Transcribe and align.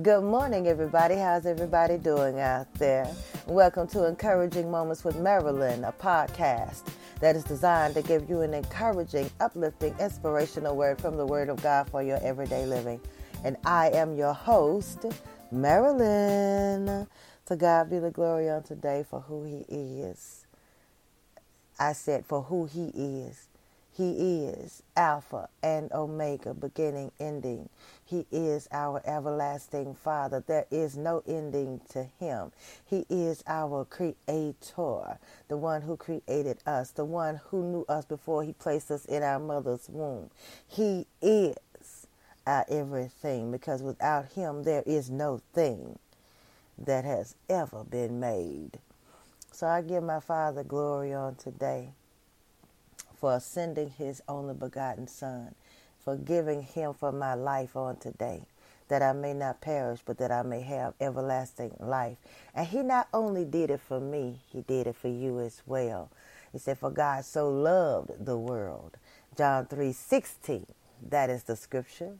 Good 0.00 0.24
morning, 0.24 0.68
everybody. 0.68 1.16
How's 1.16 1.44
everybody 1.44 1.98
doing 1.98 2.40
out 2.40 2.72
there? 2.76 3.06
Welcome 3.46 3.86
to 3.88 4.06
Encouraging 4.06 4.70
Moments 4.70 5.04
with 5.04 5.16
Marilyn, 5.18 5.84
a 5.84 5.92
podcast 5.92 6.84
that 7.20 7.36
is 7.36 7.44
designed 7.44 7.92
to 7.96 8.02
give 8.02 8.26
you 8.26 8.40
an 8.40 8.54
encouraging, 8.54 9.30
uplifting, 9.38 9.94
inspirational 10.00 10.76
word 10.76 10.98
from 10.98 11.18
the 11.18 11.26
Word 11.26 11.50
of 11.50 11.62
God 11.62 11.90
for 11.90 12.02
your 12.02 12.18
everyday 12.22 12.64
living. 12.64 13.02
And 13.44 13.58
I 13.66 13.90
am 13.90 14.16
your 14.16 14.32
host, 14.32 15.04
Marilyn. 15.50 17.06
To 17.46 17.56
God 17.56 17.90
be 17.90 17.98
the 17.98 18.10
glory 18.10 18.48
on 18.48 18.62
today 18.62 19.04
for 19.06 19.20
who 19.20 19.44
He 19.44 19.66
is. 19.68 20.46
I 21.78 21.92
said, 21.92 22.24
for 22.24 22.40
who 22.44 22.64
He 22.64 22.86
is. 23.26 23.46
He 23.94 24.46
is 24.46 24.82
Alpha 24.96 25.50
and 25.62 25.92
Omega, 25.92 26.54
beginning, 26.54 27.12
ending. 27.20 27.68
He 28.04 28.26
is 28.32 28.66
our 28.72 29.02
everlasting 29.04 29.94
Father. 29.94 30.42
There 30.46 30.66
is 30.70 30.96
no 30.96 31.22
ending 31.26 31.82
to 31.90 32.04
Him. 32.04 32.52
He 32.86 33.04
is 33.10 33.44
our 33.46 33.84
Creator, 33.84 35.18
the 35.48 35.56
one 35.58 35.82
who 35.82 35.98
created 35.98 36.58
us, 36.66 36.90
the 36.90 37.04
one 37.04 37.40
who 37.48 37.62
knew 37.62 37.84
us 37.86 38.06
before 38.06 38.44
He 38.44 38.54
placed 38.54 38.90
us 38.90 39.04
in 39.04 39.22
our 39.22 39.38
mother's 39.38 39.88
womb. 39.90 40.30
He 40.66 41.06
is 41.20 42.06
our 42.46 42.64
everything 42.70 43.52
because 43.52 43.82
without 43.82 44.32
Him 44.32 44.62
there 44.62 44.82
is 44.86 45.10
no 45.10 45.42
thing 45.52 45.98
that 46.78 47.04
has 47.04 47.34
ever 47.50 47.84
been 47.84 48.18
made. 48.18 48.78
So 49.52 49.66
I 49.66 49.82
give 49.82 50.02
my 50.02 50.20
Father 50.20 50.64
glory 50.64 51.12
on 51.12 51.34
today 51.34 51.90
for 53.22 53.38
sending 53.38 53.88
his 53.88 54.20
only 54.26 54.52
begotten 54.52 55.06
Son, 55.06 55.54
for 56.04 56.16
giving 56.16 56.60
him 56.60 56.92
for 56.92 57.12
my 57.12 57.34
life 57.34 57.76
on 57.76 57.94
today, 57.94 58.42
that 58.88 59.00
I 59.00 59.12
may 59.12 59.32
not 59.32 59.60
perish, 59.60 60.00
but 60.04 60.18
that 60.18 60.32
I 60.32 60.42
may 60.42 60.62
have 60.62 60.94
everlasting 61.00 61.76
life. 61.78 62.16
And 62.52 62.66
he 62.66 62.82
not 62.82 63.06
only 63.14 63.44
did 63.44 63.70
it 63.70 63.80
for 63.80 64.00
me, 64.00 64.40
he 64.52 64.62
did 64.62 64.88
it 64.88 64.96
for 64.96 65.06
you 65.06 65.38
as 65.38 65.62
well. 65.66 66.10
He 66.50 66.58
said, 66.58 66.78
For 66.78 66.90
God 66.90 67.24
so 67.24 67.48
loved 67.48 68.26
the 68.26 68.36
world. 68.36 68.96
John 69.38 69.66
3 69.66 69.92
16, 69.92 70.66
that 71.08 71.30
is 71.30 71.44
the 71.44 71.54
scripture. 71.54 72.16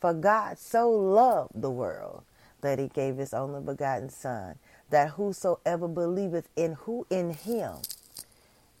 For 0.00 0.14
God 0.14 0.56
so 0.56 0.88
loved 0.88 1.60
the 1.60 1.70
world 1.70 2.22
that 2.60 2.78
he 2.78 2.86
gave 2.86 3.16
his 3.16 3.34
only 3.34 3.60
begotten 3.60 4.08
Son, 4.08 4.54
that 4.90 5.10
whosoever 5.10 5.88
believeth 5.88 6.48
in 6.54 6.74
who 6.74 7.08
in 7.10 7.30
him 7.34 7.78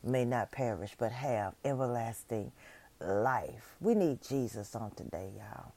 may 0.06 0.24
not 0.24 0.52
perish 0.52 0.94
but 0.98 1.12
have 1.12 1.54
everlasting 1.64 2.52
life. 3.00 3.76
We 3.80 3.94
need 3.94 4.22
Jesus 4.22 4.74
on 4.74 4.92
today, 4.92 5.30
y'all. 5.36 5.72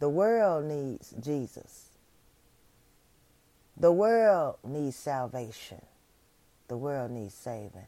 The 0.00 0.08
world 0.08 0.64
needs 0.66 1.14
Jesus. 1.20 1.90
The 3.76 3.92
world 3.92 4.56
needs 4.64 4.96
salvation. 4.96 5.82
The 6.68 6.76
world 6.76 7.10
needs 7.10 7.34
saving. 7.34 7.86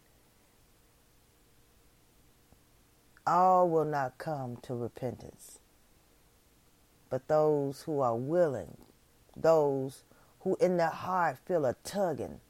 All 3.27 3.69
will 3.69 3.85
not 3.85 4.19
come 4.19 4.57
to 4.63 4.75
repentance, 4.75 5.59
but 7.11 7.27
those 7.27 7.83
who 7.83 8.01
are 8.01 8.17
willing, 8.17 8.77
those 9.37 10.05
who 10.41 10.57
in 10.61 10.77
their 10.77 10.91
heart 10.91 11.39
feel 11.45 11.65
a 11.67 11.75
tugging 11.83 12.41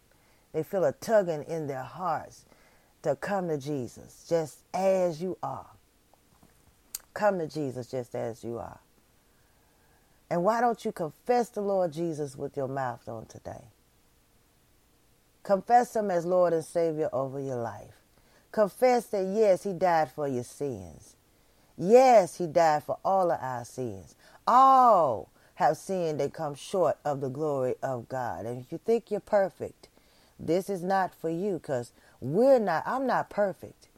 they 0.57 0.63
feel 0.63 0.87
a 0.87 0.93
tugging 0.93 1.43
in 1.43 1.67
their 1.67 1.83
hearts 1.83 2.47
to 3.03 3.15
come 3.15 3.49
to 3.49 3.59
Jesus 3.59 4.25
just 4.27 4.61
as 4.73 5.21
you 5.21 5.37
are. 5.43 5.67
Come 7.13 7.39
to 7.41 7.47
Jesus 7.47 7.91
just 7.91 8.15
as 8.15 8.43
you 8.43 8.57
are. 8.57 8.79
And 10.31 10.43
why 10.45 10.63
don't 10.63 10.83
you 10.83 10.93
confess 10.93 11.51
the 11.51 11.61
Lord 11.61 11.93
Jesus 11.93 12.37
with 12.37 12.57
your 12.57 12.69
mouth 12.69 13.07
on 13.07 13.27
today? 13.27 13.65
Confess 15.43 15.95
Him 15.95 16.11
as 16.11 16.25
Lord 16.25 16.55
and 16.55 16.65
Savior 16.65 17.11
over 17.13 17.39
your 17.39 17.57
life. 17.57 18.01
Confess 18.51 19.05
that, 19.09 19.27
yes, 19.27 19.65
He 19.65 19.75
died 19.75 20.11
for 20.11 20.27
your 20.27 20.43
sins. 20.43 21.17
Yes, 21.77 22.39
He 22.39 22.47
died 22.47 22.83
for 22.83 22.97
all 23.05 23.31
of 23.31 23.39
our 23.43 23.67
sins. 23.67 24.15
All 24.47 25.29
have 25.57 25.77
sinned 25.77 26.19
and 26.23 26.33
come 26.33 26.55
short 26.55 26.97
of 27.05 27.21
the 27.21 27.29
glory 27.29 27.75
of 27.83 28.09
God. 28.09 28.47
And 28.47 28.59
if 28.59 28.73
you 28.73 28.79
think 28.83 29.11
you're 29.11 29.21
perfect, 29.21 29.89
this 30.39 30.69
is 30.69 30.83
not 30.83 31.15
for 31.15 31.31
you 31.31 31.55
because 31.55 31.93
we're 32.21 32.59
not, 32.59 32.83
I'm 32.87 33.07
not 33.07 33.31
perfect. 33.31 33.89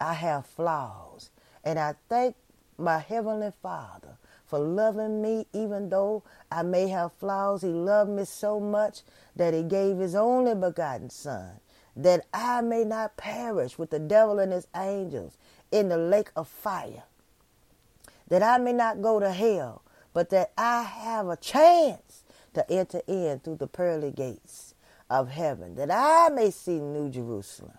I 0.00 0.14
have 0.14 0.46
flaws. 0.46 1.30
And 1.64 1.78
I 1.78 1.94
thank 2.08 2.36
my 2.76 2.98
Heavenly 2.98 3.52
Father 3.62 4.16
for 4.46 4.58
loving 4.58 5.20
me, 5.20 5.46
even 5.52 5.90
though 5.90 6.22
I 6.50 6.62
may 6.62 6.88
have 6.88 7.12
flaws. 7.12 7.62
He 7.62 7.68
loved 7.68 8.10
me 8.10 8.24
so 8.24 8.60
much 8.60 9.02
that 9.36 9.54
He 9.54 9.62
gave 9.62 9.98
His 9.98 10.14
only 10.14 10.54
begotten 10.54 11.10
Son, 11.10 11.60
that 11.96 12.26
I 12.32 12.60
may 12.60 12.84
not 12.84 13.16
perish 13.16 13.78
with 13.78 13.90
the 13.90 13.98
devil 13.98 14.38
and 14.38 14.52
his 14.52 14.68
angels 14.76 15.36
in 15.70 15.88
the 15.88 15.98
lake 15.98 16.30
of 16.36 16.48
fire, 16.48 17.02
that 18.28 18.42
I 18.42 18.58
may 18.58 18.72
not 18.72 19.02
go 19.02 19.20
to 19.20 19.32
hell, 19.32 19.82
but 20.14 20.30
that 20.30 20.52
I 20.56 20.82
have 20.82 21.28
a 21.28 21.36
chance 21.36 22.22
to 22.54 22.70
enter 22.70 23.02
in 23.06 23.40
through 23.40 23.56
the 23.56 23.66
pearly 23.66 24.10
gates 24.10 24.67
of 25.10 25.30
heaven, 25.30 25.74
that 25.76 25.90
I 25.90 26.28
may 26.34 26.50
see 26.50 26.78
New 26.80 27.10
Jerusalem, 27.10 27.78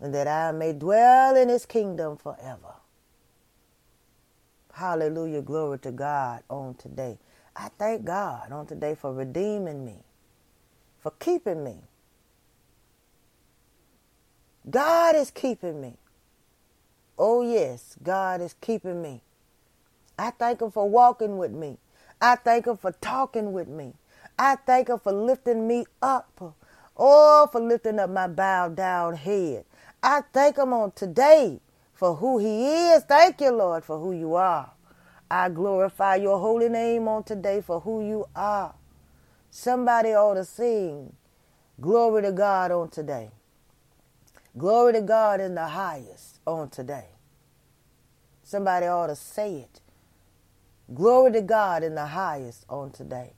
and 0.00 0.14
that 0.14 0.28
I 0.28 0.52
may 0.52 0.72
dwell 0.72 1.36
in 1.36 1.48
his 1.48 1.66
kingdom 1.66 2.16
forever. 2.16 2.76
Hallelujah. 4.72 5.42
Glory 5.42 5.78
to 5.80 5.92
God 5.92 6.42
on 6.50 6.74
today. 6.74 7.18
I 7.56 7.68
thank 7.78 8.04
God 8.04 8.52
on 8.52 8.66
today 8.66 8.96
for 8.96 9.12
redeeming 9.12 9.84
me, 9.84 10.04
for 11.00 11.12
keeping 11.12 11.64
me. 11.64 11.76
God 14.68 15.16
is 15.16 15.30
keeping 15.30 15.80
me. 15.80 15.94
Oh, 17.18 17.42
yes, 17.42 17.96
God 18.02 18.40
is 18.40 18.54
keeping 18.60 19.02
me. 19.02 19.22
I 20.18 20.30
thank 20.30 20.62
Him 20.62 20.70
for 20.70 20.88
walking 20.88 21.38
with 21.38 21.52
me. 21.52 21.78
I 22.20 22.36
thank 22.36 22.66
Him 22.66 22.76
for 22.76 22.92
talking 22.92 23.52
with 23.52 23.68
me. 23.68 23.94
I 24.38 24.56
thank 24.56 24.88
Him 24.88 24.98
for 24.98 25.12
lifting 25.12 25.66
me 25.66 25.86
up. 26.02 26.56
Oh, 26.96 27.48
for 27.50 27.60
lifting 27.60 27.98
up 27.98 28.10
my 28.10 28.26
bowed 28.26 28.76
down 28.76 29.14
head. 29.14 29.64
I 30.02 30.22
thank 30.32 30.58
Him 30.58 30.72
on 30.72 30.92
today 30.92 31.60
for 31.92 32.16
who 32.16 32.38
He 32.38 32.66
is. 32.66 33.02
Thank 33.04 33.40
you, 33.40 33.50
Lord, 33.52 33.84
for 33.84 33.98
who 33.98 34.12
you 34.12 34.34
are. 34.34 34.72
I 35.30 35.48
glorify 35.48 36.16
your 36.16 36.38
holy 36.38 36.68
name 36.68 37.08
on 37.08 37.24
today 37.24 37.60
for 37.60 37.80
who 37.80 38.06
you 38.06 38.26
are. 38.36 38.74
Somebody 39.50 40.10
ought 40.10 40.34
to 40.34 40.44
sing 40.44 41.14
glory 41.80 42.22
to 42.22 42.32
God 42.32 42.70
on 42.70 42.90
today. 42.90 43.30
Glory 44.56 44.92
to 44.94 45.00
God 45.00 45.40
in 45.40 45.54
the 45.54 45.66
highest 45.68 46.40
on 46.46 46.70
today. 46.70 47.06
Somebody 48.42 48.86
ought 48.86 49.08
to 49.08 49.16
say 49.16 49.56
it. 49.56 49.80
Glory 50.92 51.32
to 51.32 51.40
God 51.40 51.82
in 51.82 51.94
the 51.94 52.06
highest 52.06 52.64
on 52.68 52.90
today. 52.90 53.32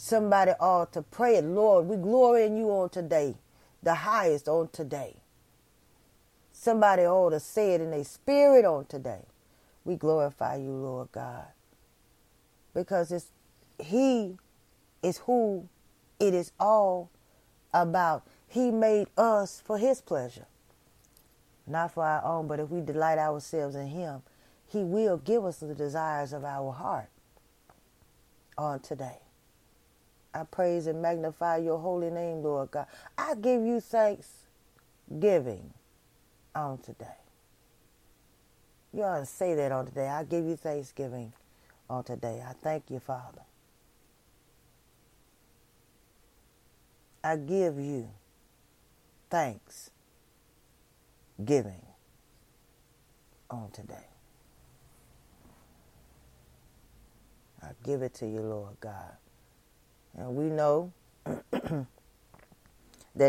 Somebody 0.00 0.52
ought 0.60 0.92
to 0.92 1.02
pray 1.02 1.34
it. 1.38 1.44
Lord, 1.44 1.86
we 1.88 1.96
glory 1.96 2.44
in 2.44 2.56
you 2.56 2.70
on 2.70 2.88
today, 2.88 3.34
the 3.82 3.94
highest 3.94 4.46
on 4.46 4.68
today. 4.68 5.16
Somebody 6.52 7.02
ought 7.02 7.30
to 7.30 7.40
say 7.40 7.74
it 7.74 7.80
in 7.80 7.92
a 7.92 8.04
spirit 8.04 8.64
on 8.64 8.84
today. 8.84 9.22
We 9.84 9.96
glorify 9.96 10.54
you, 10.54 10.70
Lord 10.70 11.10
God. 11.10 11.46
Because 12.72 13.10
it's 13.10 13.26
He 13.82 14.38
is 15.02 15.18
who 15.18 15.68
it 16.20 16.32
is 16.32 16.52
all 16.60 17.10
about. 17.74 18.22
He 18.46 18.70
made 18.70 19.08
us 19.18 19.60
for 19.66 19.78
His 19.78 20.00
pleasure, 20.00 20.46
not 21.66 21.90
for 21.92 22.04
our 22.04 22.24
own. 22.24 22.46
But 22.46 22.60
if 22.60 22.70
we 22.70 22.82
delight 22.82 23.18
ourselves 23.18 23.74
in 23.74 23.88
Him, 23.88 24.22
He 24.68 24.84
will 24.84 25.16
give 25.16 25.44
us 25.44 25.56
the 25.56 25.74
desires 25.74 26.32
of 26.32 26.44
our 26.44 26.70
heart 26.70 27.10
on 28.56 28.78
today. 28.78 29.18
I 30.34 30.44
praise 30.44 30.86
and 30.86 31.00
magnify 31.02 31.58
your 31.58 31.78
holy 31.78 32.10
name, 32.10 32.42
Lord 32.42 32.70
God. 32.70 32.86
I 33.16 33.34
give 33.34 33.62
you 33.62 33.80
thanks 33.80 34.28
giving 35.18 35.72
on 36.54 36.78
today. 36.78 37.06
You 38.92 39.02
ought 39.04 39.20
to 39.20 39.26
say 39.26 39.54
that 39.54 39.72
on 39.72 39.86
today. 39.86 40.08
I 40.08 40.24
give 40.24 40.44
you 40.44 40.56
thanksgiving 40.56 41.32
on 41.88 42.04
today. 42.04 42.42
I 42.46 42.52
thank 42.52 42.90
you, 42.90 43.00
Father. 43.00 43.42
I 47.22 47.36
give 47.36 47.78
you 47.78 48.08
thanks 49.30 49.90
giving 51.44 51.84
on 53.50 53.70
today. 53.72 54.06
I 57.62 57.68
give 57.82 58.02
it 58.02 58.14
to 58.14 58.26
you, 58.26 58.40
Lord 58.40 58.76
God. 58.80 59.16
And 60.18 60.36
we 60.36 60.46
know 60.46 60.92
that 61.24 61.86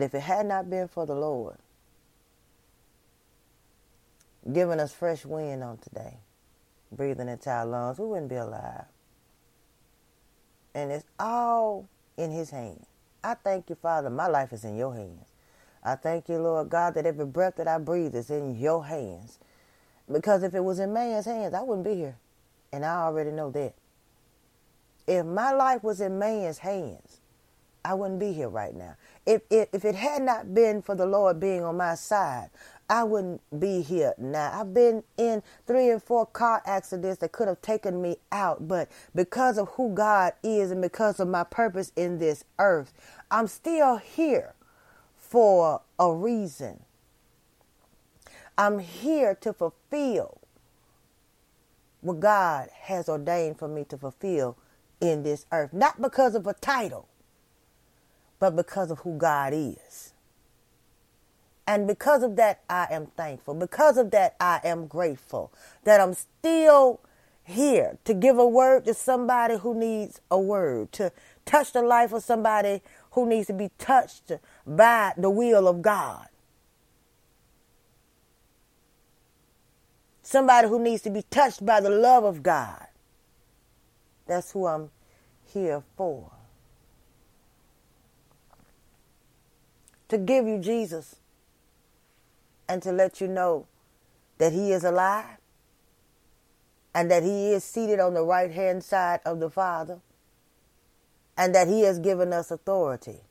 if 0.04 0.14
it 0.14 0.22
had 0.22 0.48
not 0.48 0.70
been 0.70 0.88
for 0.90 1.06
the 1.06 1.16
Lord 1.16 1.58
giving 4.52 4.80
us 4.80 4.94
fresh 4.94 5.26
wind 5.26 5.64
on 5.64 5.78
today, 5.78 6.18
breathing 6.92 7.30
into 7.30 7.50
our 7.50 7.66
lungs, 7.66 8.00
we 8.00 8.08
wouldn't 8.08 8.30
be 8.30 8.36
alive. 8.36 8.86
And 10.74 10.92
it's 10.92 11.06
all 11.20 11.90
in 12.18 12.32
His 12.32 12.52
hands. 12.52 12.88
I 13.24 13.36
thank 13.36 13.70
you, 13.70 13.76
Father. 13.76 14.10
My 14.10 14.28
life 14.28 14.54
is 14.54 14.64
in 14.64 14.78
your 14.78 14.96
hands. 14.96 15.28
I 15.84 15.96
thank 15.96 16.30
you, 16.30 16.38
Lord 16.40 16.70
God, 16.70 16.96
that 16.96 17.06
every 17.06 17.26
breath 17.26 17.56
that 17.58 17.68
I 17.68 17.78
breathe 17.78 18.16
is 18.16 18.30
in 18.30 18.58
your 18.60 18.86
hands. 18.86 19.40
Because 20.12 20.44
if 20.44 20.56
it 20.56 20.64
was 20.64 20.80
in 20.80 20.94
man's 20.94 21.26
hands, 21.26 21.54
I 21.54 21.62
wouldn't 21.62 21.86
be 21.86 21.96
here. 21.96 22.18
And 22.74 22.86
I 22.86 23.04
already 23.04 23.32
know 23.32 23.52
that. 23.52 23.76
If 25.10 25.26
my 25.26 25.52
life 25.52 25.84
was 25.84 26.02
in 26.02 26.20
man's 26.20 26.60
hands, 26.60 27.22
I 27.84 27.96
wouldn't 27.96 28.20
be 28.20 28.34
here 28.34 28.50
right 28.50 28.76
now. 28.76 28.96
If, 29.26 29.42
if, 29.50 29.70
if 29.74 29.86
it 29.86 29.96
had 29.96 30.22
not 30.24 30.54
been 30.54 30.84
for 30.84 30.96
the 30.96 31.08
Lord 31.08 31.40
being 31.40 31.64
on 31.64 31.78
my 31.78 31.96
side, 31.96 32.52
I 32.90 33.04
wouldn't 33.06 33.42
be 33.60 33.82
here 33.82 34.14
now. 34.20 34.52
I've 34.54 34.74
been 34.74 35.04
in 35.18 35.44
three 35.68 35.90
and 35.90 36.04
four 36.04 36.28
car 36.28 36.62
accidents 36.66 37.20
that 37.22 37.34
could 37.34 37.48
have 37.48 37.62
taken 37.64 38.02
me 38.02 38.18
out, 38.32 38.68
but 38.68 38.90
because 39.16 39.58
of 39.58 39.70
who 39.72 39.96
God 39.96 40.34
is 40.44 40.72
and 40.72 40.82
because 40.82 41.20
of 41.20 41.28
my 41.28 41.46
purpose 41.46 41.92
in 41.96 42.20
this 42.20 42.46
earth, 42.60 42.94
I'm 43.32 43.48
still 43.48 43.98
here 43.98 44.54
for 45.18 45.82
a 46.00 46.14
reason. 46.14 46.82
I'm 48.58 48.80
here 48.80 49.36
to 49.42 49.54
fulfill 49.54 50.42
what 52.02 52.20
God 52.20 52.70
has 52.84 53.10
ordained 53.10 53.60
for 53.60 53.68
me 53.68 53.86
to 53.86 53.98
fulfill 53.98 54.58
in 55.02 55.24
this 55.24 55.46
earth, 55.52 55.74
not 55.74 56.02
because 56.02 56.36
of 56.36 56.48
a 56.48 56.54
title, 56.54 57.08
but 58.40 58.56
because 58.56 58.92
of 58.92 59.00
who 59.00 59.18
God 59.18 59.54
is. 59.54 60.14
And 61.68 61.88
because 61.88 62.24
of 62.24 62.36
that, 62.38 62.62
I 62.70 62.88
am 62.92 63.08
thankful. 63.18 63.54
Because 63.56 63.98
of 63.98 64.12
that, 64.12 64.36
I 64.40 64.60
am 64.64 64.88
grateful 64.88 65.54
that 65.86 66.02
I'm 66.02 66.16
still 66.16 67.00
here 67.44 67.98
to 68.06 68.14
give 68.14 68.40
a 68.40 68.48
word 68.48 68.86
to 68.86 68.94
somebody 68.94 69.58
who 69.58 69.76
needs 69.76 70.22
a 70.32 70.40
word, 70.40 70.92
to 70.94 71.12
touch 71.46 71.74
the 71.74 71.84
life 71.84 72.14
of 72.14 72.24
somebody 72.24 72.82
who 73.12 73.28
needs 73.28 73.48
to 73.48 73.54
be 73.54 73.72
touched 73.78 74.32
by 74.68 75.14
the 75.18 75.30
will 75.30 75.68
of 75.68 75.82
God. 75.82 76.28
Somebody 80.24 80.70
who 80.70 80.80
needs 80.80 81.04
to 81.04 81.12
be 81.12 81.24
touched 81.32 81.66
by 81.66 81.82
the 81.82 81.92
love 81.92 82.26
of 82.26 82.44
God. 82.44 82.89
That's 84.30 84.52
who 84.52 84.68
I'm 84.68 84.92
here 85.52 85.82
for. 85.98 86.32
To 90.10 90.20
give 90.20 90.48
you 90.48 90.60
Jesus 90.60 91.16
and 92.68 92.84
to 92.84 92.92
let 92.92 93.20
you 93.20 93.28
know 93.28 93.66
that 94.38 94.54
He 94.54 94.72
is 94.72 94.84
alive 94.84 95.40
and 96.94 97.10
that 97.10 97.24
He 97.24 97.52
is 97.54 97.64
seated 97.64 98.00
on 98.00 98.14
the 98.14 98.24
right 98.24 98.52
hand 98.52 98.84
side 98.84 99.20
of 99.26 99.40
the 99.40 99.50
Father 99.50 100.00
and 101.36 101.56
that 101.56 101.68
He 101.68 101.82
has 101.82 101.98
given 101.98 102.32
us 102.32 102.52
authority 102.52 103.22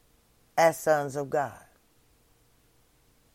as 0.56 0.76
sons 0.76 1.14
of 1.14 1.30
God. 1.30 1.60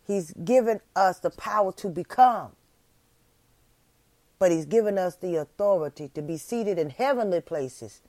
He's 0.06 0.34
given 0.34 0.82
us 0.98 1.20
the 1.20 1.30
power 1.30 1.72
to 1.74 1.88
become, 1.88 2.52
but 4.44 4.52
He's 4.52 4.66
given 4.66 4.98
us 4.98 5.16
the 5.16 5.38
authority 5.38 6.10
to 6.14 6.22
be 6.22 6.36
seated 6.36 6.78
in 6.78 6.90
heavenly 6.90 7.40
places 7.40 8.02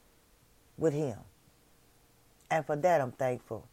with 0.77 0.93
Him. 0.93 1.19
And 2.51 2.67
for 2.67 2.75
that, 2.75 3.01
I'm 3.01 3.13
thankful 3.13 3.69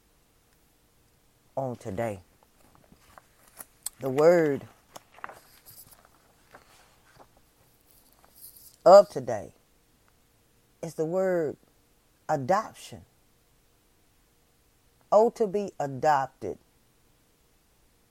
on 1.55 1.77
today. 1.77 2.19
The 3.99 4.11
word 4.11 4.67
of 8.85 9.09
today 9.09 9.53
is 10.83 10.93
the 10.93 11.05
word 11.05 11.57
adoption. 12.29 13.01
Oh, 15.11 15.31
to 15.31 15.47
be 15.47 15.71
adopted 15.79 16.59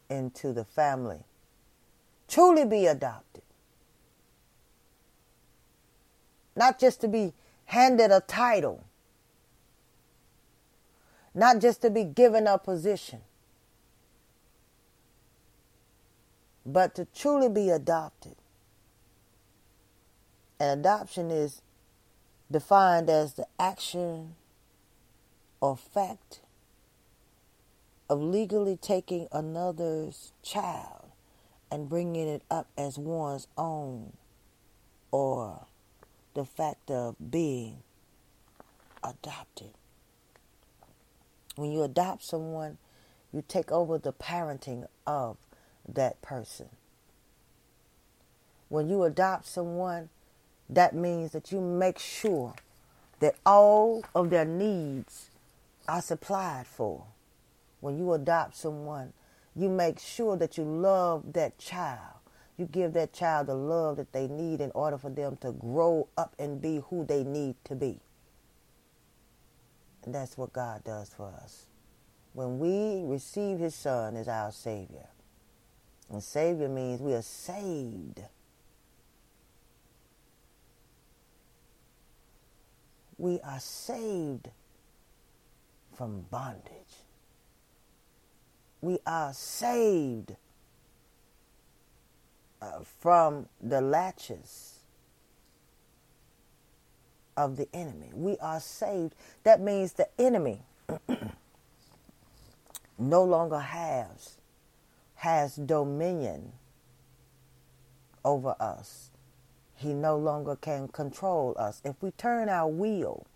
into 0.09 0.53
the 0.53 0.65
family. 0.65 1.21
Truly 2.27 2.65
be 2.65 2.87
adopted. 2.87 3.43
Not 6.61 6.79
just 6.79 7.01
to 7.01 7.09
be 7.09 7.33
handed 7.65 8.11
a 8.11 8.21
title, 8.21 8.85
not 11.35 11.59
just 11.59 11.81
to 11.81 11.89
be 11.89 12.05
given 12.05 12.47
a 12.47 12.59
position, 12.59 13.21
but 16.67 16.95
to 16.97 17.07
truly 17.15 17.49
be 17.49 17.71
adopted. 17.71 18.37
And 20.61 20.81
adoption 20.81 21.31
is 21.31 21.63
defined 22.53 23.09
as 23.09 23.33
the 23.33 23.47
action 23.59 24.35
or 25.63 25.79
fact 25.79 26.41
of 28.11 28.21
legally 28.21 28.77
taking 28.77 29.29
another's 29.33 30.33
child 30.43 31.13
and 31.71 31.89
bringing 31.89 32.29
it 32.29 32.43
up 32.51 32.69
as 32.77 32.99
one's 32.99 33.47
own 33.57 34.13
or 35.11 35.67
the 36.41 36.47
fact 36.47 36.91
of 36.91 37.15
being 37.31 37.83
adopted. 39.05 39.73
When 41.55 41.71
you 41.71 41.83
adopt 41.83 42.25
someone, 42.25 42.79
you 43.31 43.45
take 43.47 43.71
over 43.71 43.99
the 43.99 44.15
parenting 44.15 44.87
of 45.07 45.37
that 45.87 46.23
person. 46.23 46.71
When 48.71 48.89
you 48.89 49.03
adopt 49.03 49.49
someone, 49.49 50.09
that 50.71 50.95
means 50.95 51.33
that 51.33 51.53
you 51.53 51.61
make 51.61 51.99
sure 51.99 52.55
that 53.19 53.35
all 53.45 54.03
of 54.15 54.31
their 54.31 54.47
needs 54.47 55.29
are 55.87 56.01
supplied 56.01 56.67
for. 56.67 57.05
When 57.81 57.99
you 57.99 58.15
adopt 58.15 58.57
someone, 58.57 59.13
you 59.55 59.69
make 59.69 59.99
sure 59.99 60.39
that 60.39 60.57
you 60.57 60.65
love 60.65 61.35
that 61.35 61.59
child. 61.59 62.20
You 62.61 62.67
give 62.67 62.93
that 62.93 63.15
child 63.15 63.47
the 63.47 63.55
love 63.55 63.97
that 63.97 64.13
they 64.13 64.29
need 64.29 64.61
in 64.61 64.71
order 64.75 64.99
for 64.99 65.09
them 65.09 65.39
to 65.41 65.51
grow 65.51 66.09
up 66.19 66.35
and 66.39 66.61
be 66.61 66.83
who 66.91 67.07
they 67.07 67.25
need 67.25 67.57
to 67.65 67.75
be. 67.75 68.01
And 70.05 70.15
that's 70.15 70.37
what 70.37 70.53
God 70.53 70.85
does 70.85 71.09
for 71.09 71.33
us. 71.43 71.69
When 72.35 72.59
we 72.59 73.03
receive 73.11 73.59
His 73.59 73.75
Son 73.75 74.15
as 74.15 74.29
our 74.29 74.53
Savior, 74.53 75.07
and 76.11 76.23
Savior 76.23 76.69
means 76.69 77.01
we 77.01 77.15
are 77.15 77.23
saved. 77.23 78.21
We 83.17 83.41
are 83.41 83.61
saved 83.61 84.51
from 85.95 86.27
bondage. 86.31 87.07
We 88.83 88.99
are 89.07 89.33
saved 89.33 90.37
uh, 92.63 92.81
from 93.01 93.49
the 93.63 93.81
latches 93.81 94.81
of 97.37 97.57
the 97.57 97.69
enemy. 97.75 98.11
We 98.15 98.37
are 98.39 98.61
saved. 98.61 99.15
That 99.45 99.61
means 99.61 99.95
the 99.95 100.09
enemy 100.21 100.63
no 102.99 103.25
longer 103.25 103.61
has 103.61 104.39
has 105.17 105.57
dominion 105.57 106.53
over 108.25 108.55
us. 108.61 109.11
He 109.75 109.93
no 109.95 110.17
longer 110.17 110.57
can 110.57 110.89
control 110.89 111.55
us. 111.59 111.81
If 111.85 111.97
we 112.03 112.11
turn 112.13 112.49
our 112.49 112.69
will 112.69 113.27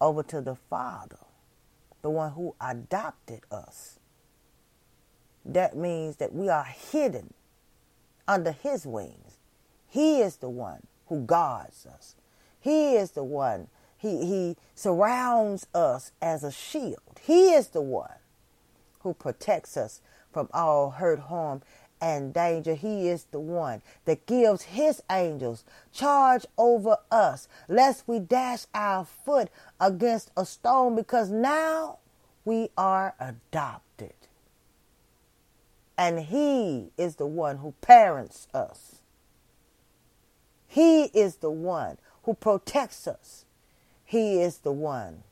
over 0.00 0.22
to 0.24 0.40
the 0.40 0.54
Father, 0.54 1.18
the 2.02 2.10
one 2.10 2.32
who 2.32 2.54
adopted 2.60 3.40
us, 3.50 3.98
that 5.44 5.76
means 5.76 6.16
that 6.16 6.34
we 6.34 6.48
are 6.48 6.64
hidden 6.64 7.32
under 8.28 8.52
His 8.52 8.86
wings. 8.86 9.38
He 9.88 10.20
is 10.20 10.36
the 10.36 10.50
one 10.50 10.86
who 11.06 11.24
guards 11.24 11.86
us. 11.86 12.16
He 12.60 12.96
is 12.96 13.12
the 13.12 13.24
one. 13.24 13.68
He, 13.96 14.26
he 14.26 14.56
surrounds 14.74 15.66
us 15.74 16.12
as 16.20 16.44
a 16.44 16.52
shield. 16.52 17.20
He 17.22 17.52
is 17.52 17.68
the 17.68 17.80
one 17.80 18.18
who 19.00 19.14
protects 19.14 19.76
us 19.76 20.00
from 20.32 20.48
all 20.52 20.90
hurt, 20.90 21.20
harm, 21.20 21.62
and 22.00 22.34
danger. 22.34 22.74
He 22.74 23.08
is 23.08 23.24
the 23.30 23.40
one 23.40 23.80
that 24.04 24.26
gives 24.26 24.62
his 24.62 25.02
angels 25.10 25.64
charge 25.92 26.44
over 26.58 26.98
us, 27.10 27.48
lest 27.68 28.06
we 28.06 28.18
dash 28.18 28.66
our 28.74 29.04
foot 29.04 29.48
against 29.80 30.30
a 30.36 30.44
stone, 30.44 30.94
because 30.94 31.30
now 31.30 31.98
we 32.44 32.68
are 32.76 33.14
adopted. 33.18 34.12
And 35.98 36.20
he 36.20 36.90
is 36.96 37.16
the 37.16 37.26
one 37.26 37.58
who 37.58 37.72
parents 37.80 38.48
us. 38.52 38.96
He 40.66 41.04
is 41.04 41.36
the 41.36 41.50
one 41.50 41.98
who 42.24 42.34
protects 42.34 43.06
us. 43.06 43.44
He 44.04 44.40
is 44.40 44.58
the 44.58 44.72
one 44.72 45.22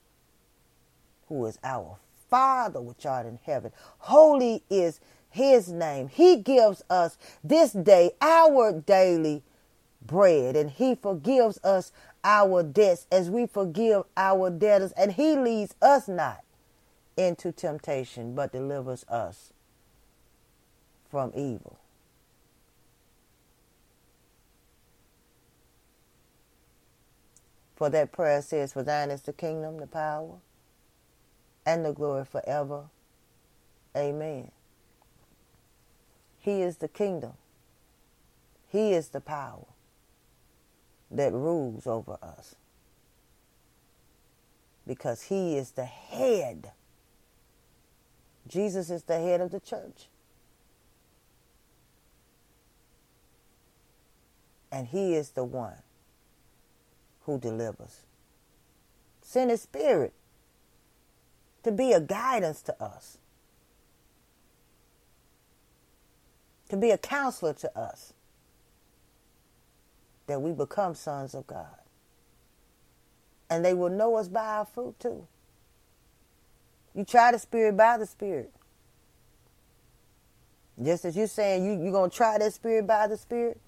who 1.28 1.44
is 1.46 1.58
our 1.62 1.98
Father 2.30 2.80
which 2.80 3.04
art 3.06 3.26
in 3.26 3.38
heaven. 3.44 3.72
Holy 3.98 4.62
is 4.70 5.00
his 5.30 5.70
name. 5.70 6.08
He 6.08 6.36
gives 6.36 6.82
us 6.88 7.18
this 7.42 7.72
day 7.72 8.12
our 8.20 8.72
daily 8.72 9.42
bread, 10.04 10.56
and 10.56 10.70
he 10.70 10.94
forgives 10.94 11.58
us 11.64 11.92
our 12.22 12.62
debts 12.62 13.06
as 13.10 13.30
we 13.30 13.46
forgive 13.46 14.04
our 14.16 14.50
debtors, 14.50 14.92
and 14.92 15.12
he 15.12 15.36
leads 15.36 15.74
us 15.82 16.08
not 16.08 16.42
into 17.16 17.52
temptation, 17.52 18.34
but 18.34 18.52
delivers 18.52 19.04
us 19.08 19.53
from 21.14 21.30
evil. 21.36 21.78
For 27.76 27.88
that 27.90 28.10
prayer 28.10 28.42
says, 28.42 28.72
For 28.72 28.82
thine 28.82 29.12
is 29.12 29.22
the 29.22 29.32
kingdom, 29.32 29.78
the 29.78 29.86
power, 29.86 30.38
and 31.64 31.84
the 31.84 31.92
glory 31.92 32.24
forever. 32.24 32.86
Amen. 33.96 34.50
He 36.40 36.62
is 36.62 36.78
the 36.78 36.88
kingdom. 36.88 37.34
He 38.68 38.92
is 38.92 39.10
the 39.10 39.20
power 39.20 39.66
that 41.12 41.32
rules 41.32 41.86
over 41.86 42.18
us. 42.20 42.56
Because 44.84 45.22
he 45.22 45.56
is 45.56 45.70
the 45.70 45.84
head. 45.84 46.72
Jesus 48.48 48.90
is 48.90 49.04
the 49.04 49.20
head 49.20 49.40
of 49.40 49.52
the 49.52 49.60
church. 49.60 50.08
And 54.74 54.88
he 54.88 55.14
is 55.14 55.30
the 55.30 55.44
one 55.44 55.76
who 57.26 57.38
delivers. 57.38 58.00
Send 59.22 59.52
his 59.52 59.62
spirit 59.62 60.12
to 61.62 61.70
be 61.70 61.92
a 61.92 62.00
guidance 62.00 62.60
to 62.62 62.82
us, 62.82 63.18
to 66.70 66.76
be 66.76 66.90
a 66.90 66.98
counselor 66.98 67.52
to 67.52 67.78
us, 67.78 68.14
that 70.26 70.42
we 70.42 70.50
become 70.50 70.96
sons 70.96 71.36
of 71.36 71.46
God. 71.46 71.78
And 73.48 73.64
they 73.64 73.74
will 73.74 73.90
know 73.90 74.16
us 74.16 74.26
by 74.26 74.44
our 74.44 74.64
fruit 74.64 74.98
too. 74.98 75.28
You 76.96 77.04
try 77.04 77.30
the 77.30 77.38
spirit 77.38 77.76
by 77.76 77.96
the 77.96 78.06
spirit. 78.06 78.50
Just 80.82 81.04
as 81.04 81.16
you're 81.16 81.28
saying 81.28 81.64
you, 81.64 81.80
you're 81.80 81.92
going 81.92 82.10
to 82.10 82.16
try 82.16 82.38
that 82.38 82.52
spirit 82.52 82.88
by 82.88 83.06
the 83.06 83.16
spirit, 83.16 83.60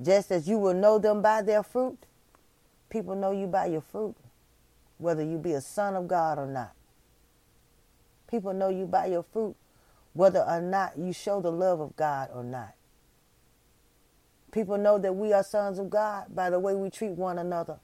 just 0.00 0.30
as 0.30 0.48
you 0.48 0.58
will 0.58 0.74
know 0.74 0.98
them 0.98 1.22
by 1.22 1.42
their 1.42 1.62
fruit, 1.62 1.98
people 2.90 3.14
know 3.14 3.32
you 3.32 3.46
by 3.46 3.66
your 3.66 3.80
fruit, 3.80 4.16
whether 4.98 5.22
you 5.24 5.38
be 5.38 5.52
a 5.52 5.60
son 5.60 5.94
of 5.96 6.08
God 6.08 6.38
or 6.38 6.46
not. 6.46 6.72
People 8.28 8.54
know 8.54 8.70
you 8.70 8.86
by 8.86 9.06
your 9.06 9.22
fruit, 9.22 9.56
whether 10.14 10.42
or 10.42 10.60
not 10.60 10.98
you 10.98 11.12
show 11.12 11.40
the 11.40 11.52
love 11.52 11.80
of 11.80 11.96
God 11.96 12.30
or 12.34 12.44
not. 12.44 12.74
People 14.52 14.78
know 14.78 14.98
that 14.98 15.14
we 15.14 15.32
are 15.32 15.42
sons 15.42 15.78
of 15.78 15.90
God 15.90 16.26
by 16.34 16.50
the 16.50 16.60
way 16.60 16.74
we 16.74 16.90
treat 16.90 17.12
one 17.12 17.38
another. 17.38 17.78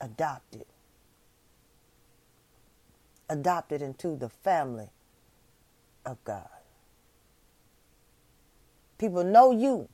Adopted. 0.00 0.66
Adopted 3.28 3.82
into 3.82 4.16
the 4.16 4.28
family 4.28 4.90
of 6.06 6.22
God. 6.24 6.48
People 8.98 9.24
know 9.24 9.50
you 9.50 9.88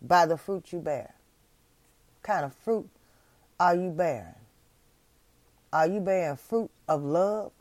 by 0.00 0.26
the 0.26 0.36
fruit 0.36 0.72
you 0.72 0.78
bear. 0.78 1.14
What 2.14 2.22
kind 2.22 2.44
of 2.44 2.54
fruit 2.54 2.88
are 3.58 3.74
you 3.74 3.90
bearing? 3.90 4.34
Are 5.72 5.86
you 5.86 6.00
bearing 6.00 6.36
fruit 6.36 6.70
of 6.88 7.02
love? 7.02 7.52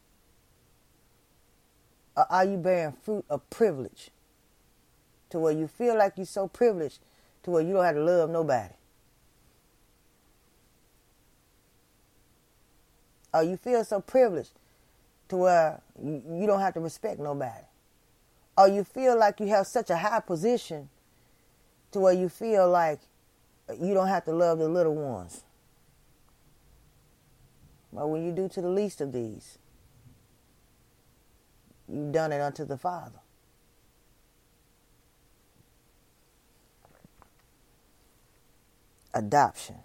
Or 2.15 2.25
are 2.29 2.45
you 2.45 2.57
bearing 2.57 2.93
fruit 2.93 3.25
of 3.29 3.49
privilege? 3.49 4.09
To 5.29 5.39
where 5.39 5.53
you 5.53 5.67
feel 5.67 5.97
like 5.97 6.13
you're 6.17 6.25
so 6.25 6.47
privileged 6.47 6.99
to 7.43 7.51
where 7.51 7.63
you 7.63 7.73
don't 7.73 7.85
have 7.85 7.95
to 7.95 8.03
love 8.03 8.29
nobody. 8.29 8.73
Or 13.33 13.43
you 13.43 13.57
feel 13.57 13.83
so 13.85 14.01
privileged 14.01 14.51
to 15.29 15.37
where 15.37 15.81
you, 16.03 16.45
don't 16.45 16.59
have 16.59 16.73
to 16.73 16.81
respect 16.81 17.19
nobody. 17.19 17.63
Or 18.61 18.67
you 18.67 18.83
feel 18.83 19.17
like 19.17 19.39
you 19.39 19.47
have 19.47 19.65
such 19.65 19.89
a 19.89 19.97
high 19.97 20.19
position 20.19 20.89
to 21.91 21.99
where 21.99 22.13
you 22.13 22.29
feel 22.29 22.69
like 22.69 22.99
you 23.79 23.95
don't 23.95 24.07
have 24.07 24.23
to 24.25 24.31
love 24.31 24.59
the 24.59 24.69
little 24.69 24.93
ones. 24.93 25.43
But 27.91 28.07
when 28.07 28.23
you 28.23 28.31
do 28.31 28.47
to 28.49 28.61
the 28.61 28.69
least 28.69 29.01
of 29.01 29.13
these, 29.13 29.57
you've 31.87 32.11
done 32.11 32.31
it 32.31 32.39
unto 32.39 32.63
the 32.63 32.77
Father. 32.77 33.17
Adoption. 39.11 39.77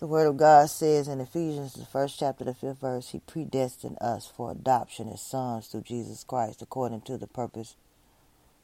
The 0.00 0.06
Word 0.06 0.28
of 0.28 0.38
God 0.38 0.70
says 0.70 1.08
in 1.08 1.20
Ephesians, 1.20 1.74
the 1.74 1.84
first 1.84 2.18
chapter, 2.18 2.42
the 2.42 2.54
fifth 2.54 2.80
verse, 2.80 3.10
He 3.10 3.20
predestined 3.20 3.98
us 4.00 4.26
for 4.26 4.50
adoption 4.50 5.10
as 5.10 5.20
sons 5.20 5.66
through 5.68 5.82
Jesus 5.82 6.24
Christ 6.24 6.62
according 6.62 7.02
to 7.02 7.18
the 7.18 7.26
purpose 7.26 7.76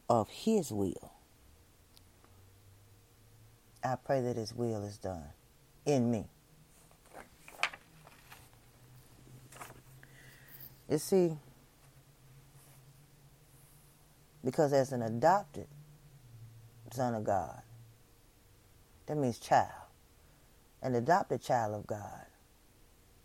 of 0.08 0.30
His 0.30 0.72
will. 0.72 1.12
I 3.84 3.96
pray 3.96 4.22
that 4.22 4.36
His 4.36 4.54
will 4.54 4.82
is 4.82 4.96
done 4.96 5.26
in 5.84 6.10
me. 6.10 6.24
You 10.88 10.98
see, 10.98 11.36
because 14.42 14.72
as 14.72 14.92
an 14.92 15.02
adopted 15.02 15.66
son 16.92 17.14
of 17.14 17.24
God, 17.24 17.60
that 19.06 19.18
means 19.18 19.38
child, 19.38 19.85
an 20.82 20.94
adopted 20.94 21.42
child 21.42 21.74
of 21.74 21.86
God, 21.86 22.26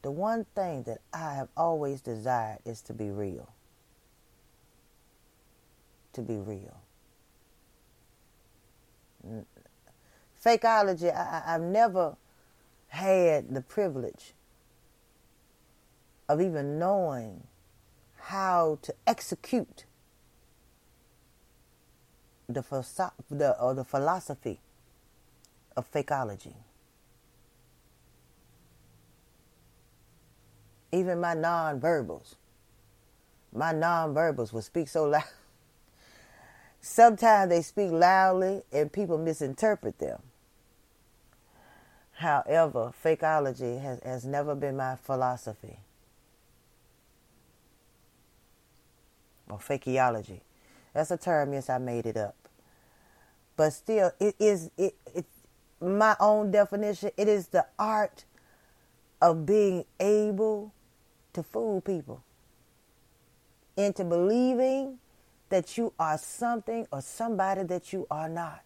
the 0.02 0.12
one 0.12 0.46
thing 0.56 0.84
that 0.84 1.00
I 1.14 1.36
have 1.36 1.50
always 1.56 2.02
desired 2.02 2.60
is 2.66 2.82
to 2.84 2.94
be 2.94 3.10
real. 3.10 3.50
To 6.14 6.22
be 6.22 6.38
real. 6.38 6.82
Fakeology, 10.44 11.16
I, 11.16 11.44
I've 11.46 11.62
never 11.62 12.16
had 12.88 13.54
the 13.54 13.62
privilege 13.62 14.34
of 16.28 16.42
even 16.42 16.80
knowing 16.80 17.44
how 18.18 18.80
to 18.82 18.94
execute 19.06 19.86
the, 22.48 22.64
the, 23.30 23.60
or 23.60 23.74
the 23.74 23.84
philosophy 23.84 24.60
of 25.78 25.92
fakeology. 25.92 26.56
Even 30.92 31.20
my 31.22 31.34
non-verbals, 31.34 32.36
my 33.54 33.72
non-verbals 33.72 34.52
will 34.52 34.62
speak 34.62 34.88
so 34.88 35.06
loud. 35.06 35.24
Sometimes 36.82 37.50
they 37.50 37.62
speak 37.62 37.92
loudly 37.92 38.64
and 38.72 38.92
people 38.92 39.18
misinterpret 39.18 40.00
them. 40.00 40.22
However, 42.14 42.92
fakeology 43.04 43.82
has, 43.82 44.00
has 44.04 44.26
never 44.26 44.56
been 44.56 44.78
my 44.78 44.96
philosophy. 44.96 45.80
Or 49.50 49.58
fakeology. 49.58 50.42
That's 50.94 51.12
a 51.12 51.18
term, 51.18 51.54
yes, 51.54 51.70
I 51.70 51.78
made 51.78 52.06
it 52.06 52.18
up. 52.18 52.36
But 53.56 53.74
still, 53.74 54.12
it 54.20 54.36
is 54.40 54.72
it, 54.78 54.96
it 55.14 55.26
my 55.80 56.16
own 56.20 56.52
definition. 56.52 57.12
It 57.18 57.28
is 57.28 57.48
the 57.48 57.66
art 57.78 58.26
of 59.22 59.46
being 59.46 59.86
able 60.00 60.74
to 61.34 61.44
fool 61.44 61.82
people 61.82 62.24
into 63.78 64.04
believing 64.04 65.00
that 65.50 65.78
you 65.78 65.94
are 66.00 66.18
something 66.18 66.88
or 66.92 67.02
somebody 67.02 67.64
that 67.64 67.94
you 67.94 68.08
are 68.10 68.30
not 68.30 68.62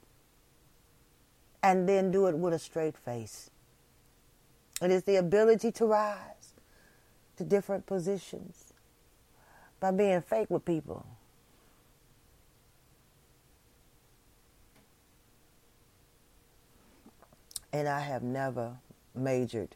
and 1.63 1.89
then 1.89 2.11
do 2.11 2.27
it 2.27 2.37
with 2.37 2.53
a 2.53 2.59
straight 2.59 2.95
face. 2.95 3.49
It 4.81 4.91
is 4.91 5.03
the 5.03 5.15
ability 5.15 5.71
to 5.73 5.85
rise 5.87 6.53
to 7.37 7.43
different 7.43 7.85
positions 7.85 8.73
by 9.79 9.91
being 9.91 10.21
fake 10.21 10.49
with 10.49 10.63
people. 10.63 11.05
And 17.73 17.87
I 17.87 17.99
have 17.99 18.21
never 18.21 18.77
majored 19.15 19.75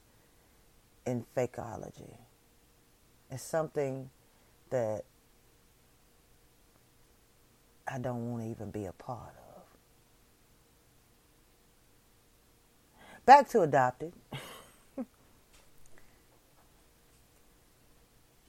in 1.06 1.26
fakeology. 1.36 2.18
It's 3.32 3.44
something 3.44 4.10
that 4.70 5.04
I 7.88 7.98
don't 8.00 8.32
want 8.32 8.44
to 8.44 8.50
even 8.50 8.72
be 8.72 8.86
a 8.86 8.92
part 8.92 9.34
of. 9.56 9.64
Back 13.26 13.50
to 13.50 13.62
adopted. 13.62 14.14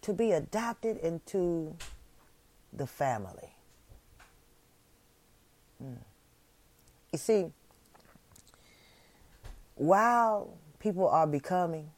to 0.02 0.12
be 0.12 0.32
adopted 0.32 0.98
into 0.98 1.76
the 2.72 2.86
family. 2.86 3.54
Mm. 5.82 5.96
You 7.12 7.18
see, 7.18 7.46
while 9.74 10.54
people 10.78 11.08
are 11.08 11.26
becoming, 11.26 11.90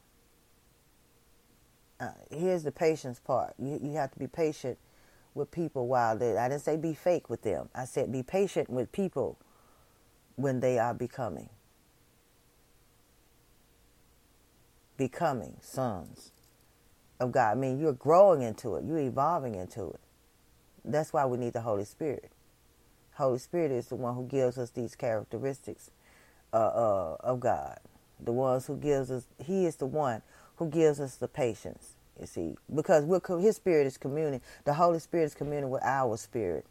uh, 2.03 2.11
here's 2.31 2.63
the 2.63 2.71
patience 2.71 3.19
part. 3.19 3.53
You, 3.59 3.79
you 3.81 3.93
have 3.93 4.11
to 4.11 4.19
be 4.19 4.27
patient 4.27 4.77
with 5.33 5.51
people 5.51 5.87
while 5.87 6.17
they, 6.17 6.37
I 6.37 6.49
didn't 6.49 6.61
say 6.61 6.77
be 6.77 6.93
fake 6.93 7.29
with 7.29 7.41
them. 7.41 7.69
I 7.73 7.85
said 7.85 8.11
be 8.11 8.23
patient 8.23 8.69
with 8.69 8.91
people 8.91 9.39
when 10.35 10.59
they 10.59 10.79
are 10.79 10.93
becoming. 10.93 11.49
Becoming 14.97 15.57
sons 15.61 16.31
of 17.19 17.31
God. 17.31 17.51
I 17.51 17.55
mean, 17.55 17.79
you're 17.79 17.93
growing 17.93 18.41
into 18.41 18.75
it, 18.75 18.85
you're 18.85 18.99
evolving 18.99 19.55
into 19.55 19.89
it. 19.89 19.99
That's 20.85 21.13
why 21.13 21.25
we 21.25 21.37
need 21.37 21.53
the 21.53 21.61
Holy 21.61 21.85
Spirit. 21.85 22.31
Holy 23.15 23.39
Spirit 23.39 23.71
is 23.71 23.87
the 23.87 23.95
one 23.95 24.15
who 24.15 24.27
gives 24.27 24.57
us 24.57 24.71
these 24.71 24.95
characteristics 24.95 25.91
uh, 26.51 26.57
uh, 26.57 27.17
of 27.21 27.39
God. 27.39 27.79
The 28.19 28.31
ones 28.31 28.67
who 28.67 28.77
gives 28.77 29.11
us, 29.11 29.27
He 29.43 29.65
is 29.65 29.77
the 29.77 29.85
one 29.85 30.21
who 30.57 30.69
gives 30.69 30.99
us 30.99 31.15
the 31.15 31.27
patience. 31.27 31.92
You 32.19 32.27
see, 32.27 32.55
because 32.73 33.05
His 33.43 33.55
Spirit 33.55 33.87
is 33.87 33.97
communing. 33.97 34.41
The 34.65 34.73
Holy 34.73 34.99
Spirit 34.99 35.25
is 35.25 35.35
communing 35.35 35.69
with 35.69 35.83
our 35.83 36.17
spirit, 36.17 36.65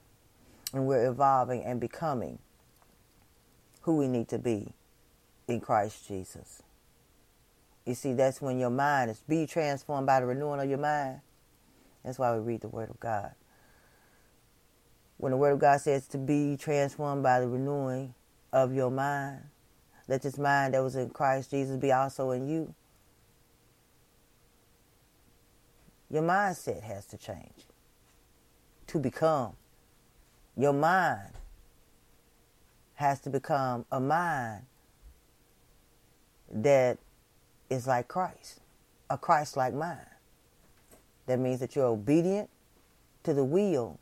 and 0.73 0.87
we're 0.87 1.11
evolving 1.11 1.65
and 1.65 1.81
becoming 1.81 2.39
who 3.83 3.97
we 3.97 4.09
need 4.09 4.29
to 4.29 4.39
be 4.39 4.75
in 5.49 5.61
Christ 5.61 6.07
Jesus. 6.07 6.63
You 7.85 7.95
see, 7.95 8.13
that's 8.13 8.41
when 8.41 8.59
your 8.61 8.71
mind 8.71 9.11
is 9.11 9.23
be 9.29 9.47
transformed 9.47 10.07
by 10.07 10.21
the 10.21 10.27
renewing 10.27 10.61
of 10.61 10.69
your 10.69 10.79
mind. 10.79 11.21
That's 12.05 12.19
why 12.19 12.33
we 12.35 12.41
read 12.41 12.61
the 12.61 12.69
Word 12.69 12.91
of 12.91 13.01
God. 13.01 13.33
When 15.19 15.33
the 15.33 15.37
Word 15.37 15.53
of 15.53 15.59
God 15.59 15.81
says 15.81 16.07
to 16.09 16.19
be 16.19 16.57
transformed 16.57 17.23
by 17.23 17.41
the 17.41 17.49
renewing 17.49 18.15
of 18.53 18.73
your 18.75 18.91
mind, 18.91 19.41
let 20.09 20.23
this 20.23 20.39
mind 20.39 20.75
that 20.75 20.83
was 20.83 20.97
in 20.97 21.11
Christ 21.11 21.51
Jesus 21.51 21.77
be 21.77 21.93
also 21.93 22.31
in 22.31 22.49
you. 22.49 22.75
Your 26.12 26.23
mindset 26.23 26.83
has 26.83 27.07
to 27.07 27.16
change 27.16 27.66
to 28.88 28.99
become. 28.99 29.54
Your 30.57 30.75
mind 30.75 31.33
has 32.97 33.19
to 33.21 33.31
become 33.31 33.87
a 33.90 33.99
mind 33.99 34.66
that 36.52 36.99
is 37.71 37.87
like 37.87 38.09
Christ, 38.09 38.61
a 39.09 39.16
Christ 39.16 39.57
like 39.57 39.73
mind. 39.73 40.07
That 41.26 41.38
means 41.38 41.61
that 41.61 41.75
you're 41.75 41.87
obedient 41.87 42.50
to 43.25 43.33
the 43.33 43.45
will 43.45 43.99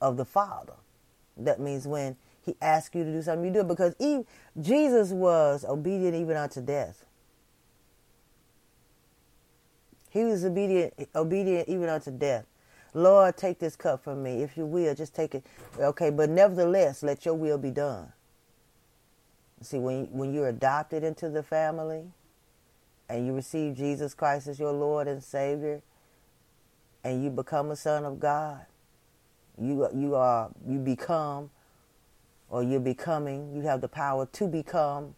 of 0.00 0.16
the 0.16 0.24
Father. 0.24 0.74
That 1.36 1.60
means 1.60 1.86
when 1.86 2.16
He 2.44 2.56
asks 2.60 2.96
you 2.96 3.04
to 3.04 3.12
do 3.12 3.22
something, 3.22 3.44
you 3.46 3.52
do 3.52 3.60
it 3.60 3.68
because 3.68 3.94
he, 3.98 4.24
Jesus 4.60 5.10
was 5.10 5.64
obedient 5.64 6.16
even 6.16 6.36
unto 6.36 6.60
death. 6.60 7.04
He 10.14 10.22
was 10.22 10.44
obedient, 10.44 10.94
obedient 11.16 11.68
even 11.68 11.88
unto 11.88 12.12
death. 12.12 12.46
Lord, 12.94 13.36
take 13.36 13.58
this 13.58 13.74
cup 13.74 14.04
from 14.04 14.22
me. 14.22 14.44
If 14.44 14.56
you 14.56 14.64
will, 14.64 14.94
just 14.94 15.12
take 15.12 15.34
it. 15.34 15.44
Okay, 15.76 16.10
but 16.10 16.30
nevertheless, 16.30 17.02
let 17.02 17.24
your 17.24 17.34
will 17.34 17.58
be 17.58 17.72
done. 17.72 18.12
See, 19.60 19.80
when, 19.80 20.04
when 20.12 20.32
you're 20.32 20.48
adopted 20.48 21.02
into 21.02 21.28
the 21.30 21.42
family, 21.42 22.04
and 23.08 23.26
you 23.26 23.34
receive 23.34 23.76
Jesus 23.76 24.14
Christ 24.14 24.46
as 24.46 24.60
your 24.60 24.72
Lord 24.72 25.08
and 25.08 25.20
Savior, 25.20 25.82
and 27.02 27.24
you 27.24 27.30
become 27.30 27.72
a 27.72 27.76
son 27.76 28.04
of 28.04 28.20
God, 28.20 28.66
you 29.60 29.88
you 29.92 30.14
are 30.14 30.50
you 30.66 30.78
become, 30.78 31.50
or 32.48 32.62
you're 32.62 32.78
becoming. 32.78 33.52
You 33.52 33.62
have 33.62 33.80
the 33.80 33.88
power 33.88 34.26
to 34.26 34.46
become 34.46 35.16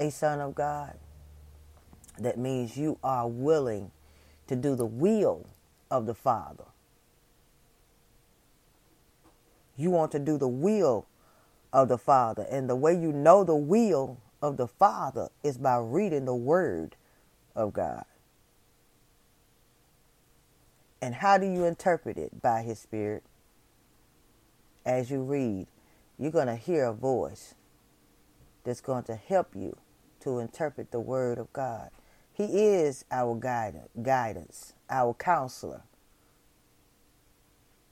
a 0.00 0.10
son 0.10 0.40
of 0.40 0.54
God. 0.54 0.96
That 2.18 2.38
means 2.38 2.78
you 2.78 2.98
are 3.04 3.28
willing 3.28 3.90
to 4.48 4.56
do 4.56 4.74
the 4.74 4.86
will 4.86 5.46
of 5.90 6.06
the 6.06 6.14
Father. 6.14 6.64
You 9.76 9.90
want 9.90 10.12
to 10.12 10.18
do 10.18 10.38
the 10.38 10.48
will 10.48 11.06
of 11.72 11.88
the 11.88 11.98
Father, 11.98 12.46
and 12.50 12.68
the 12.68 12.76
way 12.76 12.92
you 12.92 13.12
know 13.12 13.44
the 13.44 13.56
will 13.56 14.18
of 14.42 14.56
the 14.56 14.68
Father 14.68 15.28
is 15.42 15.56
by 15.56 15.76
reading 15.76 16.24
the 16.24 16.34
Word 16.34 16.96
of 17.56 17.72
God. 17.72 18.04
And 21.00 21.16
how 21.16 21.38
do 21.38 21.46
you 21.46 21.64
interpret 21.64 22.16
it? 22.16 22.42
By 22.42 22.62
His 22.62 22.78
Spirit. 22.78 23.24
As 24.84 25.10
you 25.10 25.22
read, 25.22 25.66
you're 26.18 26.30
going 26.30 26.46
to 26.46 26.56
hear 26.56 26.84
a 26.84 26.92
voice 26.92 27.54
that's 28.64 28.80
going 28.80 29.04
to 29.04 29.16
help 29.16 29.48
you 29.54 29.76
to 30.20 30.38
interpret 30.38 30.90
the 30.92 31.00
Word 31.00 31.38
of 31.38 31.52
God. 31.52 31.90
He 32.46 32.66
is 32.66 33.04
our 33.10 33.34
guidance, 33.36 33.88
guidance, 34.02 34.72
our 34.90 35.14
counselor. 35.14 35.82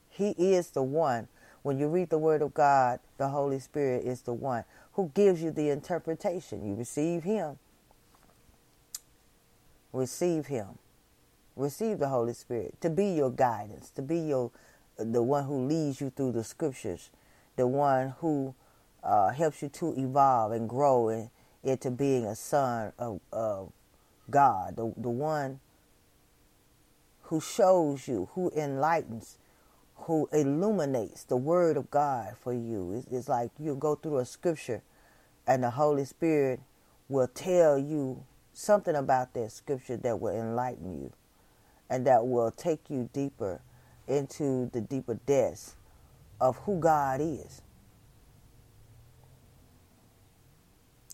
He 0.09 0.31
is 0.31 0.71
the 0.71 0.83
one. 0.83 1.27
When 1.63 1.77
you 1.77 1.87
read 1.87 2.09
the 2.09 2.17
Word 2.17 2.41
of 2.41 2.53
God, 2.53 2.99
the 3.17 3.29
Holy 3.29 3.59
Spirit 3.59 4.03
is 4.05 4.21
the 4.21 4.33
one 4.33 4.65
who 4.93 5.11
gives 5.13 5.41
you 5.41 5.51
the 5.51 5.69
interpretation. 5.69 6.65
You 6.65 6.75
receive 6.75 7.23
Him 7.23 7.57
receive 9.93 10.47
him 10.47 10.77
receive 11.55 11.99
the 11.99 12.07
holy 12.07 12.33
spirit 12.33 12.79
to 12.79 12.89
be 12.89 13.07
your 13.07 13.29
guidance 13.29 13.89
to 13.89 14.01
be 14.01 14.19
your 14.19 14.51
the 14.97 15.21
one 15.21 15.45
who 15.45 15.65
leads 15.67 15.99
you 15.99 16.11
through 16.15 16.31
the 16.31 16.43
scriptures 16.43 17.09
the 17.57 17.67
one 17.67 18.13
who 18.19 18.53
uh, 19.03 19.29
helps 19.29 19.61
you 19.61 19.69
to 19.69 19.93
evolve 19.97 20.51
and 20.51 20.69
grow 20.69 21.09
in, 21.09 21.29
into 21.63 21.91
being 21.91 22.25
a 22.25 22.35
son 22.35 22.93
of, 22.97 23.19
of 23.33 23.71
god 24.29 24.75
the, 24.75 24.93
the 24.97 25.09
one 25.09 25.59
who 27.23 27.41
shows 27.41 28.07
you 28.07 28.29
who 28.33 28.51
enlightens 28.55 29.37
who 29.95 30.27
illuminates 30.33 31.23
the 31.25 31.37
word 31.37 31.77
of 31.77 31.89
god 31.91 32.35
for 32.41 32.53
you 32.53 32.93
it's, 32.93 33.07
it's 33.11 33.29
like 33.29 33.51
you 33.59 33.75
go 33.75 33.95
through 33.95 34.17
a 34.17 34.25
scripture 34.25 34.81
and 35.47 35.63
the 35.63 35.71
holy 35.71 36.05
spirit 36.05 36.59
will 37.09 37.27
tell 37.27 37.77
you 37.77 38.23
something 38.53 38.95
about 38.95 39.33
that 39.33 39.51
scripture 39.51 39.97
that 39.97 40.19
will 40.19 40.33
enlighten 40.33 41.01
you 41.01 41.11
and 41.89 42.07
that 42.07 42.25
will 42.25 42.51
take 42.51 42.89
you 42.89 43.09
deeper 43.13 43.61
into 44.07 44.69
the 44.71 44.81
deeper 44.81 45.15
depths 45.25 45.75
of 46.39 46.57
who 46.59 46.79
God 46.79 47.21
is 47.21 47.61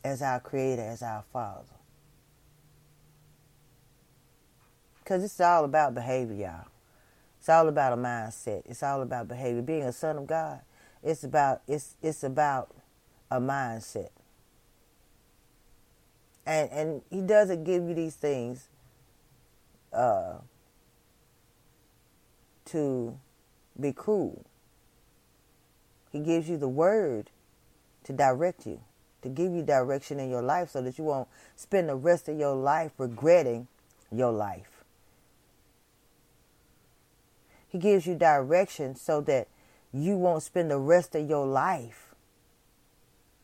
as 0.04 0.22
our 0.22 0.40
creator, 0.40 0.84
as 0.84 1.02
our 1.02 1.24
father. 1.34 1.77
Because 5.08 5.24
it's 5.24 5.40
all 5.40 5.64
about 5.64 5.94
behavior, 5.94 6.36
y'all. 6.36 6.66
It's 7.40 7.48
all 7.48 7.70
about 7.70 7.94
a 7.94 7.96
mindset. 7.96 8.64
It's 8.66 8.84
all 8.84 9.02
about 9.02 9.30
behavior. 9.30 9.62
Being 9.62 9.84
a 9.84 9.94
son 9.94 10.18
of 10.18 10.28
God, 10.28 10.60
it's 11.02 11.24
about 11.24 11.62
it's 11.66 11.96
it's 12.02 12.24
about 12.24 12.76
a 13.32 13.40
mindset 13.40 14.10
and 16.48 16.72
and 16.72 17.02
he 17.10 17.22
doesn't 17.22 17.66
give 17.66 17.88
you 17.88 17.94
these 17.94 18.16
things 18.16 18.70
uh, 19.94 20.36
to 22.66 23.20
be 23.80 23.92
cruel. 23.92 24.46
He 26.12 26.20
gives 26.20 26.50
you 26.50 26.58
the 26.58 26.70
word 26.70 27.30
to 28.06 28.14
direct 28.14 28.66
you, 28.66 28.80
to 29.22 29.30
give 29.30 29.52
you 29.52 29.62
direction 29.62 30.20
in 30.20 30.30
your 30.30 30.42
life 30.42 30.72
so 30.72 30.82
that 30.82 30.98
you 30.98 31.04
won't 31.04 31.28
spend 31.56 31.90
the 31.90 31.96
rest 31.96 32.30
of 32.30 32.40
your 32.40 32.56
life 32.56 32.92
regretting 32.98 33.68
your 34.12 34.32
life. 34.32 34.77
He 37.70 37.78
gives 37.78 38.08
you 38.08 38.16
direction 38.16 38.96
so 38.96 39.22
that 39.22 39.48
you 39.92 40.16
won't 40.16 40.44
spend 40.44 40.72
the 40.72 40.78
rest 40.78 41.16
of 41.16 41.30
your 41.30 41.46
life, 41.46 42.16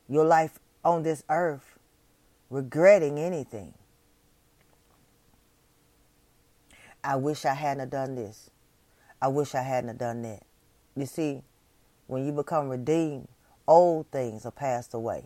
your 0.07 0.25
life 0.25 0.59
on 0.83 1.03
this 1.03 1.23
earth, 1.29 1.77
regretting 2.49 3.17
anything. 3.19 3.73
I 7.03 7.15
wish 7.17 7.43
I 7.43 7.53
hadn't 7.53 7.89
done 7.89 8.15
this. 8.15 8.49
I 9.21 9.27
wish 9.27 9.55
I 9.55 9.61
hadn't 9.61 9.97
done 9.97 10.21
that. 10.21 10.43
You 10.95 11.05
see, 11.05 11.41
when 12.07 12.25
you 12.25 12.31
become 12.31 12.69
redeemed, 12.69 13.27
old 13.67 14.09
things 14.11 14.45
are 14.45 14.51
passed 14.51 14.93
away. 14.93 15.25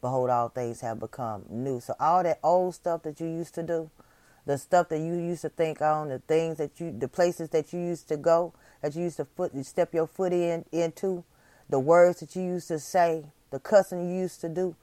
Behold, 0.00 0.30
all 0.30 0.48
things 0.48 0.80
have 0.80 1.00
become 1.00 1.44
new. 1.48 1.80
So 1.80 1.94
all 1.98 2.22
that 2.22 2.38
old 2.42 2.74
stuff 2.74 3.02
that 3.04 3.20
you 3.20 3.26
used 3.26 3.54
to 3.54 3.62
do, 3.62 3.90
the 4.46 4.58
stuff 4.58 4.88
that 4.90 4.98
you 4.98 5.14
used 5.14 5.42
to 5.42 5.48
think 5.48 5.80
on, 5.80 6.08
the 6.08 6.18
things 6.18 6.58
that 6.58 6.80
you, 6.80 6.94
the 6.96 7.08
places 7.08 7.50
that 7.50 7.72
you 7.72 7.80
used 7.80 8.08
to 8.08 8.16
go, 8.16 8.52
that 8.82 8.94
you 8.94 9.02
used 9.02 9.16
to 9.16 9.24
foot, 9.24 9.52
you 9.54 9.62
step 9.62 9.94
your 9.94 10.06
foot 10.06 10.32
in 10.32 10.64
into, 10.72 11.24
the 11.68 11.78
words 11.78 12.20
that 12.20 12.36
you 12.36 12.42
used 12.42 12.68
to 12.68 12.78
say, 12.78 13.24
the 13.50 13.58
cussing 13.58 14.08
you 14.10 14.16
used 14.20 14.40
to 14.42 14.48
do, 14.48 14.76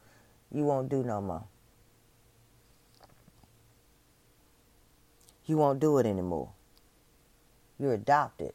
you 0.52 0.64
won't 0.64 0.90
do 0.90 1.04
no 1.04 1.22
more. 1.22 1.46
you 5.52 5.58
won't 5.58 5.82
do 5.82 5.98
it 5.98 6.06
anymore. 6.06 6.50
You're 7.78 7.94
adopted. 7.94 8.54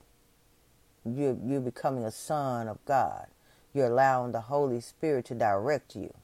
You're, 1.04 1.36
you're 1.44 1.60
becoming 1.60 2.04
a 2.04 2.10
son 2.10 2.68
of 2.68 2.82
God. 2.86 3.26
You're 3.74 3.86
allowing 3.86 4.32
the 4.32 4.40
Holy 4.40 4.80
Spirit 4.80 5.26
to 5.26 5.34
direct 5.34 5.94
you. 5.94 6.14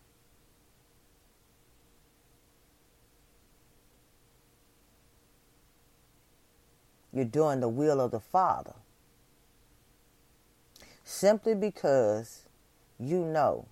You're 7.12 7.24
doing 7.24 7.60
the 7.60 7.68
will 7.68 8.00
of 8.00 8.10
the 8.10 8.20
Father. 8.20 8.74
Simply 11.04 11.54
because 11.54 12.46
you 12.98 13.24
know 13.24 13.66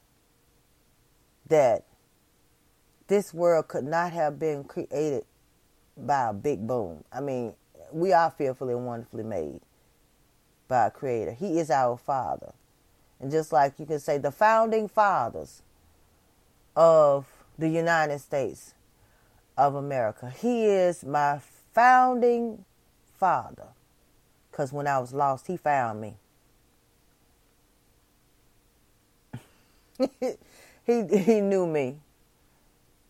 that 1.49 1.85
this 3.07 3.33
world 3.33 3.69
could 3.69 3.85
not 3.85 4.13
have 4.13 4.39
been 4.39 4.65
created 4.65 5.25
by 5.97 6.29
a 6.29 6.33
big 6.33 6.67
boom. 6.67 7.05
I 7.13 7.21
mean, 7.21 7.55
we 7.93 8.13
are 8.13 8.31
fearfully 8.31 8.75
and 8.75 8.87
wonderfully 8.87 9.25
made 9.25 9.61
by 10.69 10.87
a 10.87 10.91
creator. 10.91 11.33
He 11.33 11.59
is 11.59 11.71
our 11.71 11.97
father. 11.97 12.53
And 13.21 13.31
just 13.31 13.53
like 13.53 13.79
you 13.79 13.87
can 13.87 14.01
say 14.01 14.19
the 14.19 14.31
founding 14.31 14.89
fathers 14.89 15.63
of 16.77 17.27
the 17.59 17.69
United 17.69 18.21
States 18.21 18.75
of 19.57 19.75
America, 19.75 20.31
he 20.31 20.65
is 20.65 21.05
my 21.05 21.41
founding 21.75 22.65
father. 23.21 23.69
Because 24.51 24.73
when 24.73 24.87
I 24.89 24.99
was 24.99 25.13
lost, 25.13 25.47
he 25.47 25.57
found 25.59 26.01
me. 26.01 26.17
he, 30.87 31.05
he 31.07 31.41
knew 31.43 31.67
me 31.67 31.99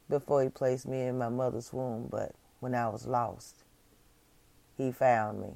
before 0.08 0.42
he 0.42 0.48
placed 0.48 0.88
me 0.88 1.02
in 1.02 1.16
my 1.16 1.28
mother's 1.28 1.72
womb, 1.72 2.08
but 2.10 2.34
when 2.58 2.74
I 2.74 2.88
was 2.88 3.06
lost, 3.06 3.54
he 4.76 4.90
found 4.90 5.40
me. 5.40 5.52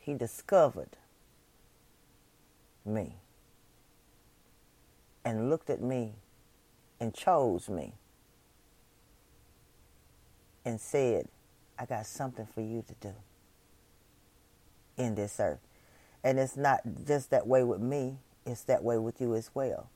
He 0.00 0.14
discovered 0.14 0.96
me 2.84 3.14
and 5.24 5.50
looked 5.50 5.70
at 5.70 5.80
me 5.80 6.14
and 7.00 7.12
chose 7.14 7.68
me 7.68 7.92
and 10.66 10.78
said, 10.80 11.28
I 11.78 11.86
got 11.86 12.04
something 12.04 12.46
for 12.46 12.60
you 12.60 12.84
to 12.86 12.94
do 13.00 13.14
in 14.98 15.14
this 15.14 15.40
earth. 15.40 15.60
And 16.22 16.38
it's 16.38 16.56
not 16.56 16.80
just 17.06 17.30
that 17.30 17.46
way 17.46 17.62
with 17.62 17.80
me, 17.80 18.18
it's 18.44 18.64
that 18.64 18.82
way 18.82 18.98
with 18.98 19.20
you 19.20 19.34
as 19.34 19.50
well. 19.54 19.88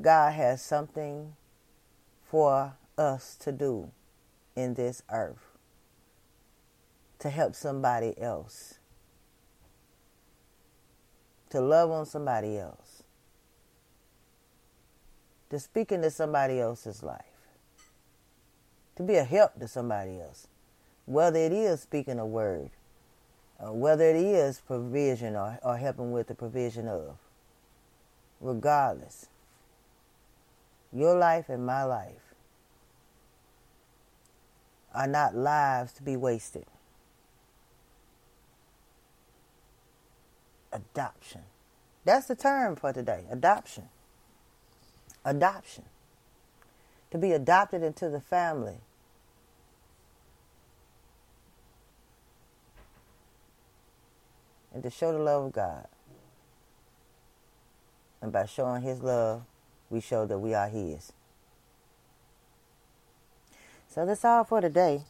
God 0.00 0.32
has 0.32 0.60
something 0.60 1.34
for 2.28 2.74
us 2.98 3.36
to 3.36 3.52
do 3.52 3.90
in 4.56 4.74
this 4.74 5.02
earth 5.10 5.56
to 7.20 7.30
help 7.30 7.54
somebody 7.54 8.18
else, 8.20 8.78
to 11.50 11.60
love 11.60 11.90
on 11.90 12.06
somebody 12.06 12.58
else, 12.58 13.02
to 15.50 15.58
speak 15.58 15.92
into 15.92 16.10
somebody 16.10 16.60
else's 16.60 17.02
life, 17.02 17.24
to 19.00 19.06
be 19.06 19.16
a 19.16 19.24
help 19.24 19.58
to 19.58 19.68
somebody 19.68 20.20
else, 20.20 20.46
whether 21.06 21.38
it 21.38 21.52
is 21.52 21.80
speaking 21.80 22.18
a 22.18 22.26
word 22.26 22.70
uh, 23.60 23.72
whether 23.72 24.08
it 24.08 24.16
is 24.16 24.60
provision 24.66 25.36
or, 25.36 25.58
or 25.62 25.76
helping 25.76 26.12
with 26.12 26.28
the 26.28 26.34
provision 26.34 26.88
of. 26.88 27.16
Regardless, 28.40 29.26
your 30.92 31.16
life 31.16 31.48
and 31.48 31.66
my 31.66 31.84
life 31.84 32.34
are 34.94 35.06
not 35.06 35.36
lives 35.36 35.92
to 35.92 36.02
be 36.02 36.16
wasted. 36.16 36.64
Adoption. 40.72 41.42
That's 42.04 42.26
the 42.26 42.34
term 42.34 42.76
for 42.76 42.92
today 42.92 43.24
adoption. 43.30 43.88
Adoption. 45.24 45.84
To 47.10 47.18
be 47.18 47.32
adopted 47.32 47.82
into 47.82 48.08
the 48.08 48.20
family 48.20 48.78
and 54.80 54.90
to 54.90 54.96
show 54.96 55.12
the 55.12 55.18
love 55.18 55.44
of 55.44 55.52
God. 55.52 55.86
And 58.22 58.32
by 58.32 58.46
showing 58.46 58.80
His 58.80 59.02
love, 59.02 59.42
we 59.90 60.00
show 60.00 60.24
that 60.24 60.38
we 60.38 60.54
are 60.54 60.68
His. 60.68 61.12
So 63.88 64.06
that's 64.06 64.24
all 64.24 64.44
for 64.44 64.62
today. 64.62 65.02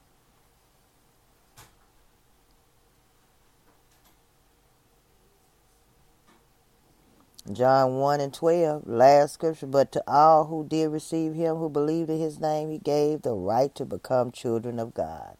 John 7.52 7.94
1 7.94 8.20
and 8.20 8.34
12, 8.34 8.88
last 8.88 9.34
scripture. 9.34 9.66
But 9.66 9.92
to 9.92 10.02
all 10.08 10.46
who 10.46 10.66
did 10.66 10.88
receive 10.88 11.34
him, 11.34 11.56
who 11.56 11.68
believed 11.68 12.10
in 12.10 12.18
his 12.18 12.40
name, 12.40 12.70
he 12.70 12.78
gave 12.78 13.22
the 13.22 13.34
right 13.34 13.74
to 13.74 13.84
become 13.84 14.30
children 14.32 14.78
of 14.78 14.94
God. 14.94 15.36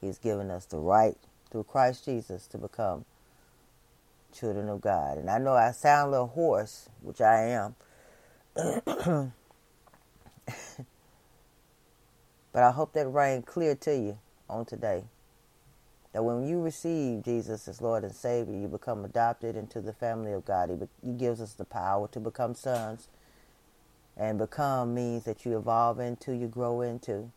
He's 0.00 0.18
given 0.18 0.50
us 0.50 0.66
the 0.66 0.78
right 0.78 1.16
through 1.52 1.64
Christ 1.64 2.06
Jesus 2.06 2.48
to 2.48 2.58
become 2.58 3.04
children 4.32 4.68
of 4.68 4.80
God. 4.80 5.18
And 5.18 5.30
I 5.30 5.38
know 5.38 5.52
I 5.52 5.70
sound 5.70 6.08
a 6.08 6.10
little 6.10 6.26
hoarse, 6.28 6.88
which 7.02 7.20
I 7.20 7.42
am. 7.48 7.76
but 12.52 12.62
I 12.62 12.70
hope 12.72 12.94
that 12.94 13.06
rang 13.06 13.42
clear 13.42 13.74
to 13.76 13.94
you 13.94 14.18
on 14.48 14.64
today. 14.64 15.04
That 16.12 16.24
when 16.24 16.46
you 16.46 16.60
receive 16.60 17.22
Jesus 17.22 17.68
as 17.68 17.80
Lord 17.80 18.04
and 18.04 18.14
Savior, 18.14 18.56
you 18.56 18.68
become 18.68 19.04
adopted 19.04 19.56
into 19.56 19.80
the 19.80 19.92
family 19.92 20.32
of 20.32 20.44
God. 20.44 20.70
He, 20.70 20.76
be- 20.76 20.88
he 21.04 21.12
gives 21.12 21.40
us 21.40 21.52
the 21.52 21.64
power 21.64 22.08
to 22.08 22.20
become 22.20 22.54
sons. 22.54 23.08
And 24.16 24.38
become 24.38 24.94
means 24.94 25.24
that 25.24 25.46
you 25.46 25.56
evolve 25.56 26.00
into, 26.00 26.32
you 26.32 26.48
grow 26.48 26.82
into. 26.82 27.30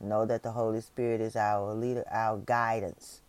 Know 0.00 0.26
that 0.26 0.42
the 0.42 0.52
Holy 0.52 0.80
Spirit 0.80 1.20
is 1.20 1.36
our 1.36 1.72
leader, 1.72 2.04
our 2.10 2.36
guidance. 2.36 3.20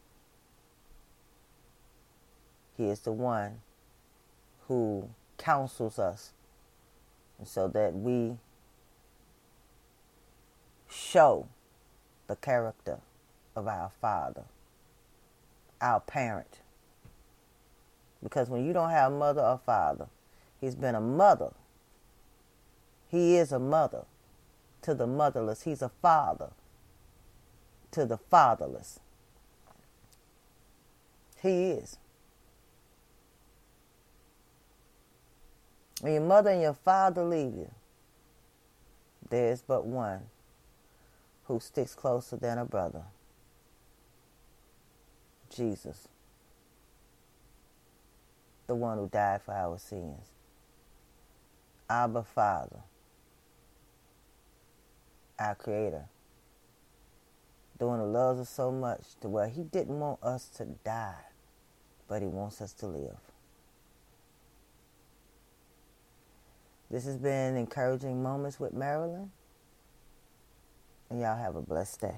He 2.75 2.89
is 2.89 2.99
the 2.99 3.11
one 3.11 3.61
who 4.67 5.09
counsels 5.37 5.97
us 5.97 6.33
so 7.43 7.67
that 7.69 7.95
we 7.95 8.37
show 10.89 11.47
the 12.27 12.35
character 12.35 12.99
of 13.55 13.67
our 13.67 13.91
Father, 14.01 14.43
our 15.81 15.99
parent. 16.01 16.59
Because 18.21 18.49
when 18.49 18.65
you 18.65 18.73
don't 18.73 18.89
have 18.89 19.11
mother 19.11 19.41
or 19.41 19.59
father, 19.65 20.07
he's 20.59 20.75
been 20.75 20.95
a 20.95 21.01
mother. 21.01 21.51
He 23.07 23.37
is 23.37 23.51
a 23.51 23.59
mother 23.59 24.05
to 24.87 24.93
the 24.93 25.05
motherless. 25.05 25.63
He's 25.63 25.81
a 25.81 25.89
father 25.89 26.51
to 27.91 28.05
the 28.05 28.17
fatherless. 28.17 29.01
He 31.41 31.71
is. 31.71 31.97
When 35.99 36.13
your 36.13 36.21
mother 36.21 36.51
and 36.51 36.61
your 36.61 36.73
father 36.73 37.21
leave 37.21 37.53
you, 37.53 37.69
there 39.29 39.51
is 39.51 39.61
but 39.61 39.85
one 39.85 40.21
who 41.47 41.59
sticks 41.59 41.93
closer 41.93 42.37
than 42.37 42.57
a 42.57 42.63
brother 42.63 43.03
Jesus, 45.53 46.07
the 48.67 48.75
one 48.75 48.97
who 48.97 49.09
died 49.09 49.41
for 49.41 49.53
our 49.53 49.77
sins. 49.77 50.27
Abba 51.89 52.23
Father 52.23 52.79
our 55.39 55.55
Creator, 55.55 56.05
Doing 57.79 57.99
the 57.99 58.05
loves 58.05 58.39
us 58.39 58.49
so 58.49 58.71
much 58.71 59.03
to 59.21 59.29
where 59.29 59.47
He 59.49 59.63
didn't 59.63 59.99
want 59.99 60.23
us 60.23 60.47
to 60.57 60.65
die, 60.83 61.25
but 62.07 62.21
He 62.21 62.27
wants 62.27 62.59
us 62.61 62.73
to 62.73 62.87
live. 62.87 63.17
This 66.89 67.05
has 67.05 67.17
been 67.17 67.55
Encouraging 67.55 68.23
Moments 68.23 68.59
with 68.59 68.73
Marilyn, 68.73 69.31
and 71.09 71.19
y'all 71.19 71.37
have 71.37 71.55
a 71.55 71.61
blessed 71.61 72.01
day. 72.01 72.17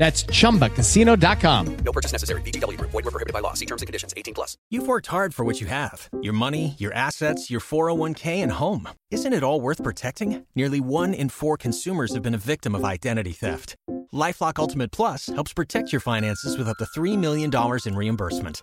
That's 0.00 0.24
chumbacasino.com. 0.24 1.76
No 1.84 1.92
purchase 1.92 2.12
necessary. 2.12 2.40
VGW 2.40 2.78
Group. 2.78 2.90
Void 2.90 3.04
were 3.04 3.10
prohibited 3.10 3.34
by 3.34 3.40
law. 3.40 3.52
See 3.52 3.66
terms 3.66 3.82
and 3.82 3.86
conditions. 3.86 4.14
18 4.16 4.32
plus. 4.32 4.56
You've 4.70 4.86
worked 4.86 5.08
hard 5.08 5.34
for 5.34 5.44
what 5.44 5.60
you 5.60 5.66
have 5.66 6.08
your 6.22 6.32
money, 6.32 6.74
your 6.78 6.94
assets, 6.94 7.50
your 7.50 7.60
401k, 7.60 8.42
and 8.42 8.52
home. 8.52 8.88
Isn't 9.10 9.34
it 9.34 9.42
all 9.42 9.60
worth 9.60 9.84
protecting? 9.84 10.46
Nearly 10.54 10.80
one 10.80 11.12
in 11.12 11.28
four 11.28 11.58
consumers 11.58 12.14
have 12.14 12.22
been 12.22 12.34
a 12.34 12.38
victim 12.54 12.74
of 12.74 12.82
identity 12.82 13.32
theft. 13.32 13.76
LifeLock 14.14 14.58
Ultimate 14.58 14.90
Plus 14.90 15.26
helps 15.26 15.52
protect 15.52 15.92
your 15.92 16.00
finances 16.00 16.56
with 16.56 16.66
up 16.66 16.78
to 16.78 16.86
$3 16.98 17.18
million 17.18 17.50
in 17.84 17.94
reimbursement. 17.94 18.62